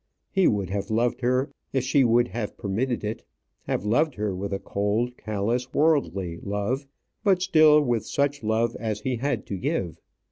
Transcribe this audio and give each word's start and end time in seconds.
He 0.31 0.47
would 0.47 0.71
have 0.71 0.89
loved 0.89 1.21
her, 1.21 1.51
if 1.73 1.83
she 1.83 2.03
would 2.03 2.29
have 2.29 2.57
permitted 2.57 3.03
it; 3.03 3.23
have 3.65 3.85
loved 3.85 4.15
her 4.15 4.35
with 4.35 4.51
a 4.51 4.57
cold, 4.57 5.15
callous, 5.15 5.71
worldly 5.75 6.39
love; 6.41 6.87
but 7.23 7.43
still 7.43 7.79
with 7.83 8.07
such 8.07 8.41
love 8.41 8.75
as 8.79 9.01
he 9.01 9.17
had 9.17 9.45
to 9.45 9.57
give. 9.59 9.99